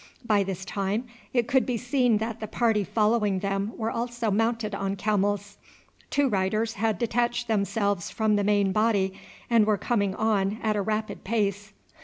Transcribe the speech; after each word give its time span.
By 0.25 0.41
this 0.41 0.65
time 0.65 1.03
it 1.31 1.47
could 1.47 1.63
be 1.63 1.77
seen 1.77 2.17
that 2.17 2.39
the 2.39 2.47
party 2.47 2.83
following 2.83 3.37
them 3.37 3.71
were 3.77 3.91
also 3.91 4.31
mounted 4.31 4.73
on 4.73 4.95
camels. 4.95 5.59
Two 6.09 6.27
riders 6.27 6.73
had 6.73 6.97
detached 6.97 7.47
themselves 7.47 8.09
from 8.09 8.35
the 8.35 8.43
main 8.43 8.71
body 8.71 9.13
and 9.47 9.67
were 9.67 9.77
coming 9.77 10.15
on 10.15 10.57
at 10.63 10.75
a 10.75 10.81
rapid 10.81 11.23
pace. 11.23 11.71